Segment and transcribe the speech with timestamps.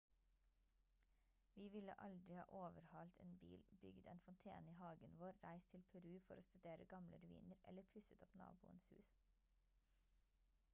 [1.57, 5.85] vi ville aldri ha overhalt en bil bygd en fontene i hagen vår reist til
[5.93, 9.17] peru for å studere gamle ruiner eller pusset opp naboens hus